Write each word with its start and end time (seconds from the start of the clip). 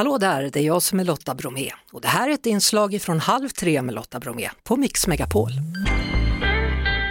Hallå 0.00 0.18
där, 0.18 0.50
det 0.52 0.56
är 0.60 0.62
jag 0.62 0.82
som 0.82 1.00
är 1.00 1.04
Lotta 1.04 1.34
Bromé 1.34 1.70
och 1.92 2.00
det 2.00 2.08
här 2.08 2.28
är 2.28 2.34
ett 2.34 2.46
inslag 2.46 2.98
från 3.02 3.20
Halv 3.20 3.48
tre 3.48 3.82
med 3.82 3.94
Lotta 3.94 4.20
Bromé 4.20 4.48
på 4.68 4.76
Mix 4.76 5.06
Megapol. 5.06 5.50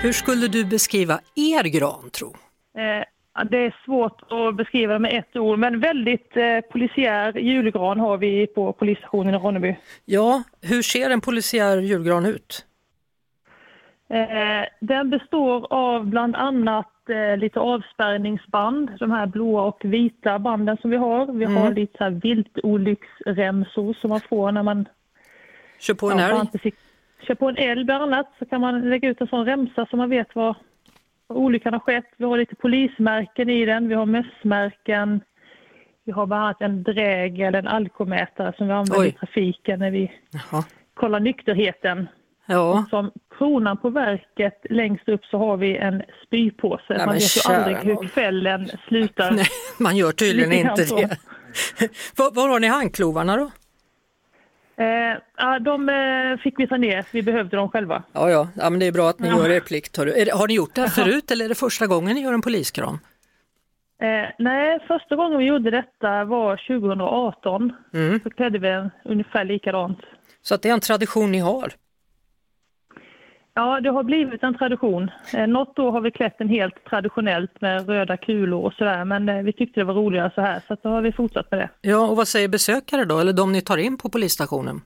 Hur 0.01 0.11
skulle 0.11 0.47
du 0.47 0.65
beskriva 0.65 1.19
er 1.35 1.63
gran 1.63 2.09
tro? 2.09 2.27
Eh, 2.27 3.45
det 3.51 3.57
är 3.57 3.75
svårt 3.85 4.21
att 4.31 4.55
beskriva 4.55 4.99
med 4.99 5.19
ett 5.19 5.35
ord, 5.35 5.59
men 5.59 5.79
väldigt 5.79 6.37
eh, 6.37 6.71
polisiär 6.71 7.37
julgran 7.37 7.99
har 7.99 8.17
vi 8.17 8.47
på 8.47 8.73
polisstationen 8.73 9.35
i 9.35 9.37
Ronneby. 9.37 9.75
Ja, 10.05 10.43
hur 10.61 10.81
ser 10.81 11.09
en 11.09 11.21
polisiär 11.21 11.77
julgran 11.77 12.25
ut? 12.25 12.65
Eh, 14.09 14.65
den 14.79 15.09
består 15.09 15.67
av 15.73 16.05
bland 16.05 16.35
annat 16.35 17.09
eh, 17.09 17.37
lite 17.37 17.59
avspärrningsband, 17.59 18.91
de 18.99 19.11
här 19.11 19.27
blåa 19.27 19.61
och 19.63 19.81
vita 19.85 20.39
banden 20.39 20.77
som 20.77 20.89
vi 20.91 20.97
har. 20.97 21.25
Vi 21.33 21.45
Mm. 21.45 21.57
har 21.57 21.71
lite 21.71 21.97
så 21.97 22.03
här 22.03 22.11
viltolycksremsor 22.11 23.93
som 23.93 24.09
man 24.09 24.19
får 24.21 24.51
när 24.51 24.63
man 24.63 24.85
Kör 25.79 25.93
på 25.93 26.11
en 26.11 26.17
ja, 26.17 26.41
älg? 26.63 26.71
kör 27.27 27.35
på 27.35 27.49
en 27.49 27.57
älg 27.57 27.83
bland 27.83 28.03
annat 28.03 28.27
så 28.39 28.45
kan 28.45 28.61
man 28.61 28.89
lägga 28.89 29.09
ut 29.09 29.21
en 29.21 29.27
sån 29.27 29.45
remsa 29.45 29.85
så 29.85 29.97
man 29.97 30.09
vet 30.09 30.35
var, 30.35 30.55
var 31.27 31.35
olyckan 31.37 31.73
har 31.73 31.79
skett. 31.79 32.05
Vi 32.17 32.25
har 32.25 32.37
lite 32.37 32.55
polismärken 32.55 33.49
i 33.49 33.65
den, 33.65 33.87
vi 33.89 33.95
har 33.95 34.05
mössmärken, 34.05 35.21
vi 36.05 36.11
har 36.11 36.25
bland 36.25 36.43
annat 36.43 36.61
en 36.61 36.83
drägel, 36.83 37.55
en 37.55 37.67
alkomätare 37.67 38.53
som 38.57 38.67
vi 38.67 38.73
använder 38.73 38.99
Oj. 38.99 39.07
i 39.07 39.11
trafiken 39.11 39.79
när 39.79 39.91
vi 39.91 40.11
Jaha. 40.31 40.63
kollar 40.93 41.19
nykterheten. 41.19 42.07
Ja, 42.51 42.85
Som 42.89 43.11
kronan 43.37 43.77
på 43.77 43.89
verket 43.89 44.65
längst 44.69 45.09
upp 45.09 45.25
så 45.25 45.37
har 45.37 45.57
vi 45.57 45.77
en 45.77 46.03
spypåse. 46.25 46.83
Nej, 46.89 47.05
man 47.05 47.15
vet 47.15 47.37
ju 47.47 47.53
aldrig 47.53 47.77
hur 47.77 48.07
kvällen 48.07 48.69
slutar. 48.87 49.31
nej, 49.31 49.45
man 49.79 49.97
gör 49.97 50.11
tydligen 50.11 50.53
inte 50.53 50.85
så. 50.85 50.95
det. 50.95 51.17
var, 52.15 52.31
var 52.31 52.49
har 52.49 52.59
ni 52.59 52.67
handklovarna 52.67 53.37
då? 53.37 53.51
Eh, 54.83 55.59
de 55.61 55.89
eh, 55.89 56.37
fick 56.43 56.59
vi 56.59 56.67
ta 56.67 56.77
ner, 56.77 57.05
vi 57.13 57.21
behövde 57.23 57.57
dem 57.57 57.69
själva. 57.69 58.03
Ja, 58.13 58.29
ja, 58.29 58.47
ja 58.55 58.69
men 58.69 58.79
det 58.79 58.85
är 58.85 58.91
bra 58.91 59.09
att 59.09 59.19
ni 59.19 59.27
Ja. 59.27 59.37
gör 59.37 59.49
er 59.49 59.59
plikt. 59.59 59.97
Är 59.97 60.05
det, 60.25 60.31
har 60.31 60.47
ni 60.47 60.53
gjort 60.53 60.75
det 60.75 60.81
här 60.81 60.87
förut 60.89 61.31
eller 61.31 61.45
är 61.45 61.49
det 61.49 61.55
första 61.55 61.87
gången 61.87 62.15
ni 62.15 62.21
gör 62.21 62.33
en 62.33 62.41
poliskran? 62.41 62.99
Eh, 64.01 64.29
nej, 64.39 64.79
första 64.87 65.15
gången 65.15 65.37
vi 65.39 65.45
gjorde 65.45 65.71
detta 65.71 66.23
var 66.25 66.57
2018. 66.67 67.73
Mm. 67.93 68.19
Så 68.23 68.29
klädde 68.29 68.59
vi 68.59 68.69
en 68.69 68.89
ungefär 69.05 69.45
likadant. 69.45 69.99
Så 70.41 70.55
att 70.55 70.61
det 70.61 70.69
är 70.69 70.73
en 70.73 70.79
tradition 70.79 71.31
ni 71.31 71.39
har? 71.39 71.73
Ja, 73.59 73.79
det 73.79 73.89
har 73.89 74.03
blivit 74.03 74.43
en 74.43 74.57
tradition. 74.57 75.11
Eh, 75.33 75.47
något 75.47 75.79
år 75.79 75.91
har 75.91 76.01
vi 76.01 76.11
klätt 76.11 76.37
den 76.37 76.49
helt 76.49 76.85
traditionellt 76.89 77.61
med 77.61 77.89
röda 77.89 78.17
kulor 78.17 78.65
och 78.65 78.73
sådär, 78.73 79.05
men 79.05 79.29
eh, 79.29 79.43
vi 79.43 79.53
tyckte 79.53 79.79
det 79.79 79.83
var 79.83 79.93
roligare 79.93 80.31
så 80.35 80.41
här, 80.41 80.61
så 80.67 80.77
då 80.83 80.89
har 80.89 81.01
vi 81.01 81.11
fortsatt 81.11 81.51
med 81.51 81.59
det. 81.59 81.69
Ja, 81.81 82.07
och 82.07 82.17
vad 82.17 82.27
säger 82.27 82.47
besökare 82.47 83.05
då, 83.05 83.19
eller 83.19 83.33
de 83.33 83.51
ni 83.51 83.61
tar 83.61 83.77
in 83.77 83.97
på 83.97 84.09
polisstationen? 84.09 84.81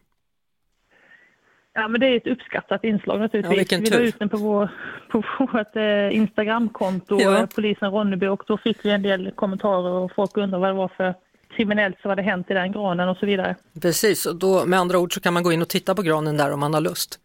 Ja, 1.74 1.88
men 1.88 2.02
det 2.02 2.08
är 2.08 2.18
ett 2.18 2.28
uppskattat 2.28 2.84
inslag 2.84 3.20
naturligtvis. 3.20 3.72
Ja, 3.72 3.78
vi 3.80 3.90
la 3.90 3.98
ut 4.00 4.20
den 4.20 4.30
på, 4.30 4.38
vår, 4.38 4.70
på 5.12 5.24
vårt 5.40 5.76
eh, 5.76 6.16
Instagramkonto, 6.16 7.20
Ja. 7.20 7.38
eh, 7.38 7.46
polisen 7.56 7.92
Ronneby, 7.92 8.28
och 8.28 8.44
då 8.48 8.58
fick 8.58 8.86
vi 8.86 8.90
en 8.92 9.02
del 9.02 9.32
kommentarer 9.32 9.92
och 9.92 10.12
folk 10.16 10.38
undrade 10.38 10.62
vad 10.62 10.70
det 10.70 10.74
var 10.74 10.92
för 10.98 11.14
kriminellt 11.56 12.00
som 12.02 12.10
hade 12.10 12.22
hänt 12.22 12.52
i 12.52 12.54
den 12.54 12.72
granen 12.72 13.10
och 13.10 13.18
så 13.18 13.26
vidare. 13.26 13.56
Precis, 13.82 14.26
och 14.26 14.36
då 14.36 14.66
med 14.66 14.80
andra 14.80 15.00
ord 15.00 15.14
så 15.14 15.22
kan 15.22 15.34
man 15.34 15.44
gå 15.44 15.52
in 15.52 15.62
och 15.62 15.70
titta 15.70 15.96
på 15.96 16.02
granen 16.02 16.38
där 16.38 16.54
om 16.54 16.60
man 16.60 16.74
har 16.74 16.82
lust. 16.82 17.20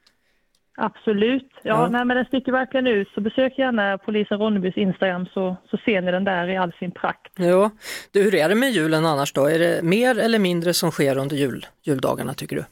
Absolut. 0.80 1.50
Ja, 1.62 1.82
Ja. 1.82 1.88
Nej, 1.88 2.04
men 2.04 2.16
den 2.16 2.26
sticker 2.26 2.52
verkligen 2.52 2.86
ut. 2.86 3.08
Så 3.14 3.20
besök 3.20 3.58
gärna 3.58 3.98
polisen 3.98 4.38
Ronnebys 4.38 4.76
Instagram 4.76 5.26
så, 5.26 5.56
så 5.70 5.76
ser 5.84 6.02
ni 6.02 6.10
den 6.12 6.24
där 6.24 6.48
i 6.48 6.56
all 6.56 6.72
sin 6.72 6.90
prakt. 6.90 7.32
Ja, 7.36 7.70
du, 8.12 8.22
hur 8.22 8.34
är 8.34 8.48
det 8.48 8.54
med 8.54 8.70
julen 8.70 9.06
annars 9.06 9.32
då? 9.32 9.46
Är 9.46 9.58
det 9.58 9.82
mer 9.82 10.18
eller 10.18 10.38
mindre 10.38 10.74
som 10.74 10.90
sker 10.90 11.18
under 11.18 11.36
jul, 11.36 11.66
juldagarna 11.82 12.34
tycker 12.34 12.56
du? 12.56 12.64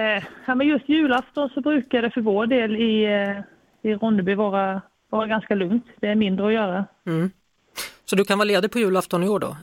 Eh, 0.00 0.24
ja, 0.46 0.54
men 0.54 0.66
just 0.66 0.88
julafton 0.88 1.48
så 1.48 1.60
brukar 1.60 2.02
det 2.02 2.10
för 2.10 2.20
vår 2.20 2.46
del 2.46 2.76
i, 2.76 3.04
eh, 3.04 3.90
i 3.90 3.94
Ronneby 3.94 4.34
vara, 4.34 4.82
vara 5.10 5.26
ganska 5.26 5.54
lugnt. 5.54 5.86
Det 6.00 6.08
är 6.08 6.14
mindre 6.14 6.46
att 6.46 6.52
göra. 6.52 6.84
Mm. 7.06 7.30
Så 8.04 8.16
du 8.16 8.24
kan 8.24 8.38
vara 8.38 8.46
ledig 8.46 8.70
på 8.72 8.78
julafton 8.78 9.22
i 9.22 9.28
år 9.28 9.38
då? 9.38 9.56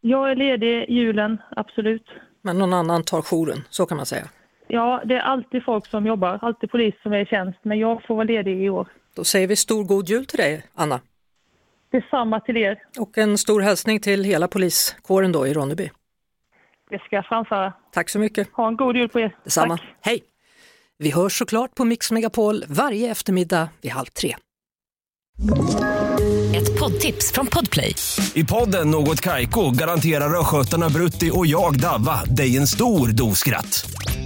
Jag 0.00 0.30
är 0.30 0.36
ledig 0.36 0.90
julen, 0.90 1.38
absolut. 1.56 2.06
Men 2.42 2.58
någon 2.58 2.72
annan 2.72 3.02
tar 3.02 3.22
jouren, 3.22 3.64
så 3.70 3.86
kan 3.86 3.96
man 3.96 4.06
säga. 4.06 4.28
Ja, 4.66 5.02
det 5.04 5.14
är 5.14 5.20
alltid 5.20 5.64
folk 5.64 5.86
som 5.86 6.06
jobbar, 6.06 6.38
alltid 6.42 6.70
polis 6.70 6.94
som 7.02 7.12
är 7.12 7.18
i 7.18 7.26
tjänst, 7.26 7.58
men 7.62 7.78
jag 7.78 8.02
får 8.06 8.14
vara 8.14 8.24
ledig 8.24 8.62
i 8.62 8.68
år. 8.68 8.88
Då 9.16 9.24
säger 9.24 9.46
vi 9.46 9.56
stor 9.56 9.84
god 9.84 10.08
jul 10.08 10.26
till 10.26 10.38
dig, 10.38 10.64
Anna. 10.74 11.00
Detsamma 11.92 12.40
till 12.40 12.56
er. 12.56 12.78
Och 12.98 13.18
en 13.18 13.38
stor 13.38 13.60
hälsning 13.60 14.00
till 14.00 14.24
hela 14.24 14.48
poliskåren 14.48 15.32
då 15.32 15.46
i 15.46 15.54
Ronneby. 15.54 15.90
Det 16.90 16.98
ska 16.98 17.16
jag 17.16 17.26
framföra. 17.26 17.72
Tack 17.92 18.08
så 18.08 18.18
mycket. 18.18 18.48
Ha 18.52 18.68
en 18.68 18.76
god 18.76 18.96
jul 18.96 19.08
på 19.08 19.20
er. 19.20 19.36
Detsamma. 19.44 19.76
Tack. 19.76 19.86
Hej! 20.00 20.20
Vi 20.98 21.10
hörs 21.10 21.38
såklart 21.38 21.74
på 21.74 21.84
Mix 21.84 22.10
Megapol 22.10 22.64
varje 22.68 23.10
eftermiddag 23.10 23.68
vid 23.82 23.92
halv 23.92 24.06
tre. 24.06 24.34
Ett 26.56 26.80
poddtips 26.80 27.32
från 27.32 27.46
Podplay. 27.46 27.94
I 28.34 28.44
podden 28.44 28.90
Något 28.90 29.20
Kaiko 29.20 29.70
garanterar 29.70 30.40
östgötarna 30.40 30.88
Brutti 30.88 31.30
och 31.34 31.46
jag, 31.46 31.80
Davva, 31.80 32.24
dig 32.24 32.56
en 32.56 32.66
stor 32.66 33.08
dos 33.08 33.38
skratt. 33.38 33.93